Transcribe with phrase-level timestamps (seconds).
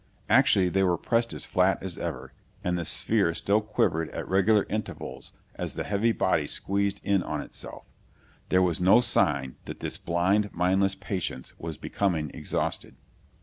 [0.29, 4.65] Actually they were pressed as flat as ever, and the sphere still quivered at regular
[4.67, 7.85] intervals as the heavy body squeezed in on itself.
[8.49, 12.95] There was no sign that its blind, mindless patience was becoming exhausted.